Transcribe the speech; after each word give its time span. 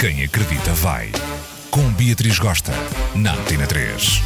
Quem 0.00 0.24
acredita 0.24 0.72
vai. 0.72 1.12
Com 1.70 1.92
Beatriz 1.92 2.38
Gosta, 2.38 2.72
na 3.14 3.34
Antena 3.34 3.66
3. 3.66 4.22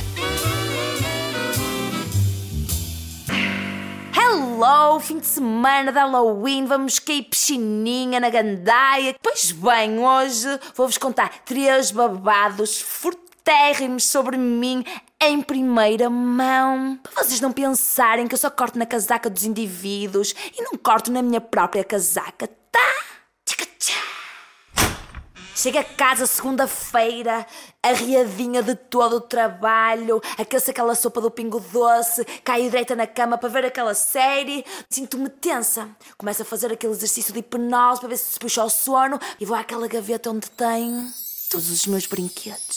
Hello, 4.16 5.00
fim 5.00 5.18
de 5.18 5.26
semana 5.26 5.90
de 5.90 5.98
Halloween, 5.98 6.64
vamos 6.66 7.00
cair 7.00 7.24
piscininha 7.24 8.20
na 8.20 8.30
gandaia. 8.30 9.16
Pois 9.20 9.50
bem, 9.50 9.98
hoje 9.98 10.46
vou-vos 10.76 10.96
contar 10.96 11.42
três 11.44 11.90
babados 11.90 12.80
fortérrimos 12.80 14.04
sobre 14.04 14.36
mim 14.36 14.84
em 15.20 15.42
primeira 15.42 16.08
mão. 16.08 17.00
Para 17.02 17.24
vocês 17.24 17.40
não 17.40 17.50
pensarem 17.50 18.28
que 18.28 18.34
eu 18.34 18.38
só 18.38 18.48
corto 18.48 18.78
na 18.78 18.86
casaca 18.86 19.28
dos 19.28 19.42
indivíduos 19.42 20.36
e 20.56 20.62
não 20.62 20.78
corto 20.78 21.10
na 21.10 21.20
minha 21.20 21.40
própria 21.40 21.82
casaca, 21.82 22.48
tá? 22.70 23.03
Chego 25.56 25.78
a 25.78 25.84
casa 25.84 26.26
segunda-feira, 26.26 27.46
arriadinha 27.80 28.60
de 28.60 28.74
todo 28.74 29.16
o 29.16 29.20
trabalho, 29.20 30.20
aqueço 30.36 30.72
aquela 30.72 30.96
sopa 30.96 31.20
do 31.20 31.30
pingo 31.30 31.60
doce, 31.60 32.24
caio 32.42 32.64
direita 32.64 32.96
na 32.96 33.06
cama 33.06 33.38
para 33.38 33.48
ver 33.48 33.64
aquela 33.64 33.94
série, 33.94 34.64
sinto-me 34.90 35.28
tensa. 35.28 35.88
Começo 36.18 36.42
a 36.42 36.44
fazer 36.44 36.72
aquele 36.72 36.92
exercício 36.92 37.32
de 37.32 37.38
hipnose 37.38 38.00
para 38.00 38.08
ver 38.08 38.16
se 38.16 38.34
se 38.34 38.38
puxa 38.38 38.64
o 38.64 38.68
sono 38.68 39.16
e 39.38 39.46
vou 39.46 39.56
àquela 39.56 39.86
gaveta 39.86 40.28
onde 40.28 40.50
tenho 40.50 41.08
todos 41.48 41.70
os 41.70 41.86
meus 41.86 42.06
brinquedos. 42.06 42.73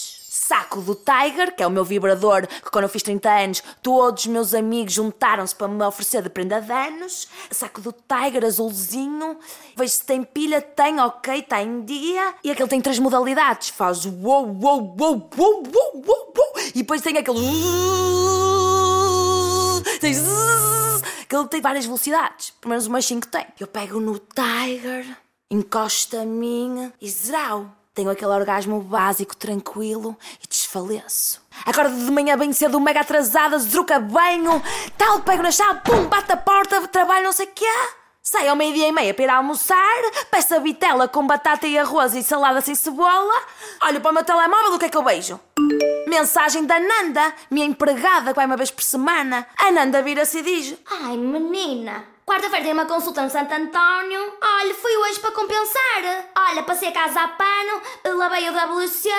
Saco 0.47 0.81
do 0.81 0.95
Tiger, 0.95 1.53
que 1.53 1.61
é 1.61 1.67
o 1.67 1.69
meu 1.69 1.83
vibrador, 1.83 2.47
que 2.47 2.71
quando 2.71 2.83
eu 2.85 2.89
fiz 2.89 3.03
30 3.03 3.29
anos, 3.29 3.63
todos 3.81 4.23
os 4.23 4.27
meus 4.27 4.53
amigos 4.53 4.93
juntaram-se 4.93 5.53
para 5.53 5.67
me 5.67 5.83
oferecer 5.83 6.21
de 6.21 6.29
prenda 6.29 6.61
de 6.61 6.71
anos. 6.71 7.27
Saco 7.51 7.81
do 7.81 7.91
Tiger, 7.91 8.45
azulzinho. 8.45 9.37
Vejo 9.75 9.91
se 9.91 10.05
tem 10.05 10.23
pilha, 10.23 10.61
tem, 10.61 11.01
ok, 11.01 11.39
está 11.39 11.61
em 11.61 11.81
dia. 11.81 12.34
E 12.45 12.49
aquele 12.49 12.70
tem 12.70 12.79
três 12.79 12.98
modalidades. 12.98 13.70
Faz 13.70 14.05
uou, 14.05 14.48
uou, 14.62 14.95
uou, 14.98 15.29
uou, 15.37 15.63
uou, 15.67 16.04
uou, 16.07 16.34
uou. 16.37 16.54
E 16.73 16.77
depois 16.79 17.01
tem 17.01 17.17
aquele... 17.17 17.39
Tem 19.99 20.13
que 21.27 21.35
ele 21.35 21.48
tem 21.49 21.59
várias 21.59 21.85
velocidades. 21.85 22.54
Pelo 22.61 22.70
menos 22.70 22.87
umas 22.87 23.05
5 23.05 23.27
tem. 23.27 23.45
Eu 23.59 23.67
pego 23.67 23.99
no 23.99 24.17
Tiger, 24.17 25.05
encosto 25.51 26.17
a 26.17 26.23
minha 26.23 26.93
e 27.01 27.09
zerau. 27.09 27.70
Tenho 27.98 28.12
aquele 28.12 28.29
orgasmo 28.29 28.79
básico, 28.79 29.35
tranquilo 29.35 30.15
e 30.43 30.48
desfaleço. 30.48 31.41
Acordo 31.65 31.95
de 31.95 32.12
manhã 32.12 32.37
bem 32.37 32.54
cedo, 32.54 32.79
mega 32.79 32.99
atrasada, 32.99 33.57
zruca 33.57 33.99
banho, 33.99 34.62
tal, 34.95 35.21
pego 35.21 35.41
na 35.41 35.49
chave, 35.49 35.79
pum, 35.79 36.05
bate 36.05 36.31
a 36.31 36.37
porta, 36.37 36.87
trabalho, 36.89 37.26
não 37.26 37.31
sei 37.31 37.48
o 37.48 37.51
quê. 37.55 37.65
Saio 38.21 38.51
ao 38.51 38.55
meio-dia 38.55 38.87
e 38.87 38.91
meia 38.91 39.15
para 39.15 39.23
ir 39.23 39.29
almoçar, 39.29 39.98
peço 40.29 40.54
a 40.54 40.59
vitela 40.59 41.07
com 41.07 41.26
batata 41.26 41.65
e 41.65 41.76
arroz 41.76 42.13
e 42.13 42.21
salada 42.21 42.62
sem 42.62 42.76
cebola. 42.76 43.34
Olho 43.81 43.99
para 43.99 44.11
o 44.11 44.13
meu 44.13 44.23
telemóvel, 44.23 44.76
o 44.76 44.77
que 44.77 44.85
é 44.85 44.89
que 44.89 44.98
eu 44.98 45.04
vejo? 45.04 45.39
Mensagem 46.07 46.65
da 46.65 46.79
Nanda, 46.79 47.34
minha 47.49 47.65
empregada 47.65 48.29
que 48.29 48.35
vai 48.35 48.45
uma 48.45 48.57
vez 48.57 48.70
por 48.70 48.84
semana. 48.84 49.48
A 49.57 49.71
Nanda 49.71 50.04
vira-se 50.04 50.37
e 50.37 50.43
diz: 50.43 50.76
Ai, 51.01 51.17
menina, 51.17 52.05
quarta-feira 52.27 52.65
tem 52.65 52.73
uma 52.73 52.85
consulta 52.85 53.23
no 53.23 53.29
Santo 53.29 53.53
António. 53.53 54.33
Olha, 54.43 54.75
fui 54.75 54.95
hoje 54.97 55.20
para 55.21 55.31
compensar. 55.31 56.27
Olha, 56.37 56.61
passei 56.63 56.89
a 56.89 56.91
casa 56.91 57.21
a 57.21 57.27
pano, 57.29 57.81
lavei 58.17 58.49
o 58.49 58.53
WC 58.53 59.09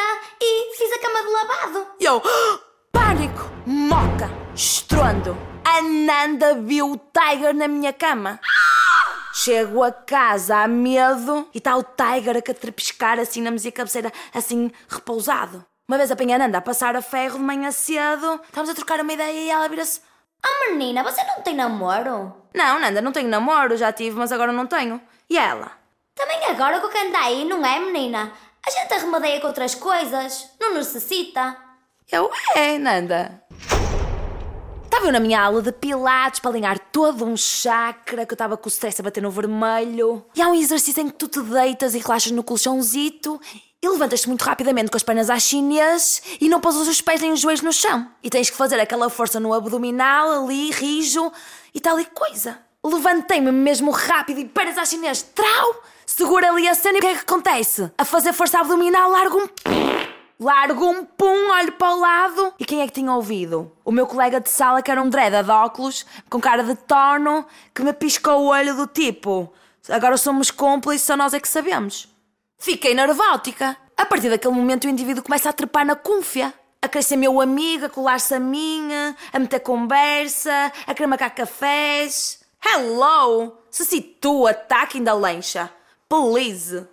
e 0.40 0.76
fiz 0.76 0.92
a 0.92 0.98
cama 1.00 1.22
de 1.22 1.32
lavado. 1.32 1.86
E 1.98 2.04
eu, 2.04 2.22
pânico, 2.92 3.50
moca, 3.66 4.30
estrondo. 4.54 5.36
A 5.64 5.80
Nanda 5.80 6.54
viu 6.54 6.92
o 6.92 6.98
Tiger 6.98 7.54
na 7.54 7.66
minha 7.66 7.94
cama. 7.94 8.38
Chego 9.32 9.82
a 9.82 9.90
casa 9.90 10.58
a 10.58 10.68
medo 10.68 11.48
e 11.54 11.58
está 11.58 11.76
o 11.76 11.82
Tiger 11.82 12.36
a 12.36 12.42
catrapiscar 12.42 13.18
assim 13.18 13.40
na 13.40 13.50
minha 13.50 13.72
cabeceira, 13.72 14.12
assim 14.34 14.70
repousado. 14.88 15.64
Uma 15.88 15.96
vez 15.96 16.10
apanhei 16.10 16.36
a 16.36 16.44
a 16.44 16.60
passar 16.60 16.94
a 16.97 17.00
ferro 17.00 17.38
de 17.38 17.44
manhã 17.44 17.70
cedo, 17.70 18.41
estávamos 18.44 18.70
a 18.70 18.74
trocar 18.74 19.00
uma 19.00 19.12
ideia 19.12 19.41
e 19.41 19.48
ela 19.48 19.66
vira-se: 19.68 20.02
Oh, 20.44 20.71
menina, 20.71 21.03
você 21.03 21.22
não 21.25 21.43
tem 21.43 21.54
namoro? 21.54 22.34
Não, 22.54 22.78
Nanda, 22.78 23.00
não 23.00 23.12
tenho 23.12 23.28
namoro, 23.28 23.76
já 23.76 23.93
tive, 23.93 24.16
mas 24.16 24.32
agora 24.32 24.53
não 24.53 24.66
tenho. 24.66 25.00
E 25.28 25.37
ela? 25.37 25.72
Também 26.15 26.44
agora 26.47 26.81
com 26.81 26.87
o 26.87 26.91
que 26.91 26.99
anda 26.99 27.19
aí, 27.19 27.44
não 27.44 27.65
é, 27.65 27.78
menina? 27.81 28.32
A 28.66 28.71
gente 28.71 28.93
arremadeia 28.93 29.41
com 29.41 29.47
outras 29.47 29.75
coisas, 29.75 30.50
não 30.60 30.75
necessita. 30.75 31.56
Eu 32.10 32.31
é, 32.54 32.78
Nanda. 32.78 33.43
Estava 34.84 35.06
eu 35.06 35.12
na 35.12 35.21
minha 35.21 35.41
aula 35.41 35.60
de 35.60 35.71
pilates 35.71 36.41
para 36.41 36.50
alinhar 36.50 36.78
todo 36.78 37.25
um 37.25 37.37
chakra 37.37 38.25
que 38.25 38.32
eu 38.32 38.34
estava 38.34 38.56
com 38.56 38.66
o 38.66 38.69
stress 38.69 39.00
a 39.00 39.04
bater 39.04 39.22
no 39.22 39.31
vermelho. 39.31 40.25
E 40.34 40.41
há 40.41 40.48
um 40.48 40.54
exercício 40.54 41.03
em 41.03 41.10
que 41.10 41.16
tu 41.16 41.28
te 41.28 41.41
deitas 41.43 41.94
e 41.94 41.98
relaxas 41.98 42.32
no 42.32 42.43
colchãozito 42.43 43.38
e 43.83 43.89
levantas-te 43.89 44.28
muito 44.28 44.43
rapidamente 44.43 44.91
com 44.91 44.97
as 44.97 45.03
pernas 45.03 45.31
às 45.31 45.43
chinês 45.43 46.22
e 46.41 46.49
não 46.49 46.61
pousas 46.61 46.89
os 46.89 47.00
pés 47.00 47.21
nem 47.21 47.33
os 47.33 47.41
joelhos 47.41 47.62
no 47.62 47.72
chão. 47.72 48.09
E 48.22 48.31
tens 48.31 48.50
que 48.50 48.56
fazer 48.56 48.81
aquela 48.81 49.09
força 49.09 49.39
no 49.39 49.53
abdominal 49.53 50.44
ali, 50.44 50.71
rijo 50.71 51.33
e 51.72 51.81
tal 51.81 51.99
e 52.00 52.05
coisa. 52.05 52.59
Levantei-me 52.84 53.53
mesmo 53.53 53.91
rápido 53.91 54.41
e 54.41 54.44
pernas 54.44 54.78
às 54.78 54.89
chinês, 54.89 55.22
trau! 55.22 55.83
Segura 56.06 56.50
ali 56.50 56.66
a 56.66 56.75
cena 56.75 56.97
e 56.97 56.99
o 56.99 57.03
que 57.03 57.06
é 57.06 57.15
que 57.15 57.21
acontece? 57.21 57.93
A 57.99 58.05
fazer 58.05 58.33
força 58.33 58.59
abdominal, 58.59 59.11
largo 59.11 59.39
um 59.39 59.49
Largo 60.41 60.84
um 60.87 61.05
pum, 61.05 61.50
olho 61.50 61.72
para 61.72 61.95
o 61.95 61.99
lado. 61.99 62.55
E 62.60 62.65
quem 62.65 62.81
é 62.81 62.87
que 62.87 62.93
tinha 62.93 63.12
ouvido? 63.12 63.72
O 63.84 63.91
meu 63.91 64.06
colega 64.06 64.41
de 64.41 64.49
sala, 64.49 64.81
que 64.81 64.89
era 64.89 65.03
um 65.03 65.10
dreda 65.10 65.43
de 65.43 65.50
óculos, 65.50 66.06
com 66.31 66.41
cara 66.41 66.62
de 66.62 66.77
torno, 66.77 67.45
que 67.75 67.83
me 67.83 67.93
piscou 67.93 68.43
o 68.43 68.47
olho 68.47 68.77
do 68.77 68.87
tipo: 68.87 69.53
agora 69.89 70.16
somos 70.16 70.53
cúmplices, 70.53 71.05
só 71.05 71.16
nós 71.16 71.34
é 71.34 71.41
que 71.41 71.49
sabemos. 71.49 72.09
Fiquei 72.58 72.92
nervótica. 72.92 73.76
A 73.96 74.04
partir 74.04 74.28
daquele 74.28 74.52
momento, 74.52 74.84
o 74.84 74.91
indivíduo 74.91 75.22
começa 75.22 75.48
a 75.48 75.52
trepar 75.52 75.86
na 75.86 75.94
cúnfia. 75.94 76.52
A 76.82 76.88
querer 76.88 77.02
ser 77.02 77.16
meu 77.16 77.41
amigo, 77.41 77.86
a 77.86 77.88
colar-se 77.88 78.34
a 78.34 78.41
minha, 78.41 79.16
a 79.32 79.38
meter 79.38 79.60
conversa, 79.60 80.72
a 80.86 80.92
querer 80.92 81.06
marcar 81.06 81.30
cafés. 81.30 82.41
Hello! 82.64 83.58
Se 83.70 83.84
situa, 83.84 84.50
ataque 84.50 85.00
da 85.00 85.14
lancha. 85.14 85.70
Please! 86.08 86.86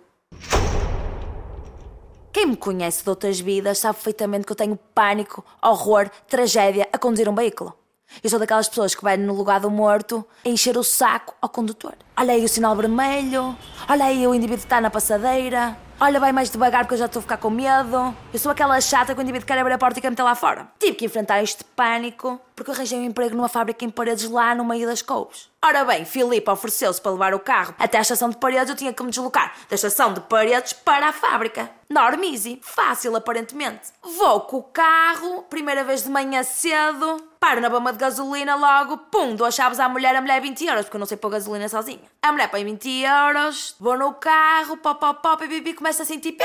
Quem 2.32 2.46
me 2.46 2.56
conhece 2.56 3.02
de 3.02 3.10
outras 3.10 3.40
vidas 3.40 3.78
sabe 3.78 3.94
perfeitamente 3.94 4.46
que 4.46 4.52
eu 4.52 4.56
tenho 4.56 4.76
pânico, 4.94 5.44
horror, 5.62 6.08
tragédia 6.28 6.88
a 6.92 6.98
conduzir 6.98 7.28
um 7.28 7.34
veículo. 7.34 7.74
Eu 8.22 8.30
sou 8.30 8.38
daquelas 8.38 8.68
pessoas 8.68 8.94
que 8.94 9.02
vai 9.02 9.16
no 9.16 9.34
lugar 9.34 9.60
do 9.60 9.70
morto 9.70 10.24
encher 10.44 10.76
o 10.76 10.82
saco 10.82 11.34
ao 11.40 11.48
condutor. 11.48 11.94
Olha 12.16 12.32
aí 12.32 12.44
o 12.44 12.48
sinal 12.48 12.74
vermelho, 12.74 13.56
olha 13.88 14.04
aí 14.06 14.26
o 14.26 14.34
indivíduo 14.34 14.58
que 14.58 14.64
está 14.64 14.80
na 14.80 14.90
passadeira, 14.90 15.76
olha 16.00 16.20
vai 16.20 16.32
mais 16.32 16.50
devagar 16.50 16.84
porque 16.84 16.94
eu 16.94 16.98
já 16.98 17.06
estou 17.06 17.20
a 17.20 17.22
ficar 17.22 17.36
com 17.36 17.50
medo. 17.50 18.14
Eu 18.32 18.38
sou 18.38 18.52
aquela 18.52 18.80
chata 18.80 19.14
que 19.14 19.20
o 19.20 19.22
indivíduo 19.22 19.46
quer 19.46 19.58
abrir 19.58 19.74
a 19.74 19.78
porta 19.78 19.98
e 19.98 20.02
quer 20.02 20.10
meter 20.10 20.22
lá 20.22 20.34
fora. 20.34 20.68
Tive 20.78 20.94
que 20.94 21.04
enfrentar 21.06 21.42
este 21.42 21.64
pânico 21.64 22.40
porque 22.56 22.70
arranjei 22.70 22.98
um 22.98 23.04
emprego 23.04 23.36
numa 23.36 23.48
fábrica 23.48 23.84
em 23.84 23.90
paredes 23.90 24.28
lá 24.30 24.54
no 24.54 24.64
meio 24.64 24.86
das 24.86 25.02
couves. 25.02 25.50
Ora 25.62 25.84
bem, 25.84 26.04
Filipe 26.04 26.50
ofereceu-se 26.50 27.00
para 27.00 27.12
levar 27.12 27.34
o 27.34 27.38
carro 27.38 27.74
até 27.78 27.98
à 27.98 28.00
estação 28.00 28.30
de 28.30 28.38
paredes, 28.38 28.70
eu 28.70 28.76
tinha 28.76 28.92
que 28.92 29.02
me 29.02 29.10
deslocar 29.10 29.52
da 29.68 29.74
estação 29.74 30.14
de 30.14 30.20
paredes 30.20 30.72
para 30.72 31.08
a 31.08 31.12
fábrica. 31.12 31.68
Norm 31.90 32.22
easy, 32.24 32.58
fácil 32.62 33.14
aparentemente. 33.14 33.92
Vou 34.02 34.40
com 34.40 34.56
o 34.58 34.62
carro, 34.62 35.42
primeira 35.42 35.84
vez 35.84 36.02
de 36.02 36.08
manhã 36.08 36.42
cedo, 36.42 37.18
paro 37.38 37.60
na 37.60 37.68
bomba 37.68 37.92
de 37.92 37.98
gasolina 37.98 38.54
logo, 38.56 38.96
pum, 39.10 39.34
dou 39.34 39.46
as 39.46 39.54
chaves 39.54 39.78
à 39.78 39.88
mulher, 39.88 40.16
a 40.16 40.20
mulher 40.20 40.40
20 40.40 40.64
euros, 40.66 40.84
porque 40.84 40.96
eu 40.96 41.00
não 41.00 41.06
sei 41.06 41.16
pôr 41.16 41.30
gasolina 41.30 41.68
sozinha. 41.68 42.00
A 42.22 42.32
mulher 42.32 42.48
põe 42.48 42.64
20 42.64 43.02
euros, 43.02 43.76
vou 43.78 43.98
no 43.98 44.14
carro, 44.14 44.76
pop, 44.78 44.98
pop, 44.98 45.22
pop, 45.22 45.44
e 45.44 45.48
bibi 45.48 45.74
começa 45.86 46.02
a 46.02 46.06
sentir 46.06 46.32
pá, 46.32 46.44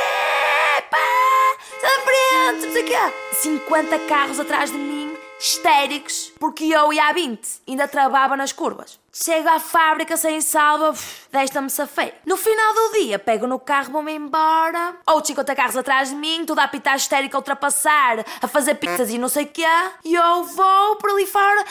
sai 1.81 1.99
frente, 2.01 2.65
não 2.67 2.73
sei 2.73 2.83
quê. 2.83 2.95
50 3.41 3.99
carros 4.07 4.39
atrás 4.39 4.69
de 4.69 4.77
mim, 4.77 5.17
histéricos, 5.39 6.31
porque 6.39 6.65
eu 6.65 6.93
ia 6.93 7.05
a 7.07 7.11
20, 7.11 7.41
ainda 7.67 7.87
travava 7.87 8.37
nas 8.37 8.51
curvas. 8.51 8.99
Chego 9.11 9.49
à 9.49 9.59
fábrica 9.59 10.15
sem 10.15 10.39
salva, 10.41 10.93
desta-me 11.31 11.71
safei. 11.71 12.13
No 12.23 12.37
final 12.37 12.73
do 12.75 12.99
dia, 12.99 13.17
pego 13.17 13.47
no 13.47 13.57
carro, 13.57 13.91
vou-me 13.91 14.13
embora. 14.13 14.95
Outros 15.07 15.29
50 15.29 15.55
carros 15.55 15.75
atrás 15.75 16.09
de 16.09 16.15
mim, 16.15 16.45
tudo 16.45 16.59
a 16.59 16.65
apitar 16.65 16.95
histérico, 16.95 17.35
a 17.35 17.39
ultrapassar, 17.39 18.23
a 18.39 18.47
fazer 18.47 18.75
pizzas 18.75 19.09
e 19.09 19.17
não 19.17 19.27
sei 19.27 19.45
o 19.45 19.49
quê. 19.49 19.65
E 20.05 20.13
eu 20.13 20.43
vou 20.43 20.97
por 20.97 21.09
ali 21.09 21.25
fora. 21.25 21.65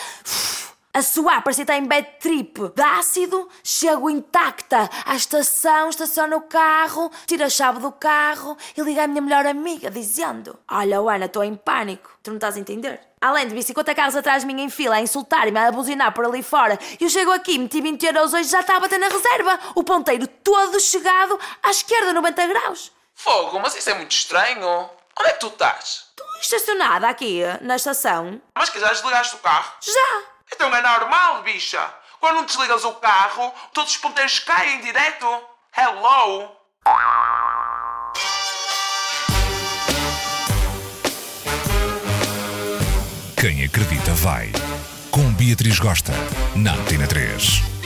A 0.92 1.02
suar, 1.02 1.42
parecia 1.42 1.62
estar 1.62 1.76
em 1.76 1.86
bad 1.86 2.06
trip 2.18 2.72
de 2.74 2.82
ácido, 2.82 3.48
chego 3.62 4.10
intacta 4.10 4.90
à 5.04 5.14
estação, 5.14 5.88
estaciono 5.88 6.36
o 6.36 6.40
carro, 6.42 7.10
tiro 7.26 7.44
a 7.44 7.48
chave 7.48 7.78
do 7.78 7.92
carro 7.92 8.56
e 8.76 8.82
ligo 8.82 9.00
à 9.00 9.06
minha 9.06 9.22
melhor 9.22 9.46
amiga, 9.46 9.90
dizendo: 9.90 10.58
Olha, 10.68 10.98
Ana, 10.98 11.26
estou 11.26 11.44
em 11.44 11.54
pânico, 11.54 12.10
tu 12.22 12.30
não 12.30 12.38
estás 12.38 12.56
a 12.56 12.60
entender? 12.60 13.00
Além 13.20 13.46
de 13.46 13.54
vir 13.54 13.62
50 13.62 13.94
carros 13.94 14.16
atrás 14.16 14.42
de 14.42 14.46
mim 14.46 14.60
em 14.62 14.70
fila 14.70 14.96
a 14.96 15.00
insultar-me, 15.00 15.58
a 15.58 15.70
buzinar 15.70 16.12
por 16.12 16.24
ali 16.24 16.42
fora, 16.42 16.78
eu 17.00 17.08
chego 17.08 17.30
aqui, 17.30 17.58
meti 17.58 17.80
20 17.80 18.06
euros 18.06 18.34
hoje, 18.34 18.48
já 18.48 18.60
está 18.60 18.76
a 18.76 18.80
bater 18.80 18.98
na 18.98 19.08
reserva, 19.08 19.60
o 19.74 19.84
ponteiro 19.84 20.26
todo 20.26 20.80
chegado 20.80 21.38
à 21.62 21.70
esquerda, 21.70 22.12
90 22.12 22.46
graus. 22.46 22.90
Fogo, 23.14 23.60
mas 23.60 23.76
isso 23.76 23.90
é 23.90 23.94
muito 23.94 24.12
estranho. 24.12 24.88
Onde 25.18 25.28
é 25.28 25.32
que 25.34 25.40
tu 25.40 25.48
estás? 25.48 26.06
Estou 26.10 26.26
estacionada 26.40 27.08
aqui, 27.08 27.42
na 27.60 27.76
estação. 27.76 28.40
Mas 28.56 28.70
que 28.70 28.80
já 28.80 28.90
desligaste 28.90 29.36
o 29.36 29.38
carro? 29.40 29.74
Já! 29.82 30.39
Então 30.54 30.74
é 30.74 30.82
normal, 30.82 31.42
bicha. 31.42 31.80
Quando 32.18 32.36
não 32.36 32.44
desligas 32.44 32.84
o 32.84 32.92
carro, 32.94 33.52
todos 33.72 33.92
os 33.92 33.96
ponteiros 33.96 34.38
caem 34.40 34.80
direto. 34.80 35.26
Hello! 35.76 36.56
Quem 43.40 43.64
acredita 43.64 44.12
vai. 44.14 44.52
Com 45.10 45.32
Beatriz 45.32 45.78
Gosta, 45.78 46.12
na 46.54 46.74
Antena 46.74 47.06
3. 47.06 47.79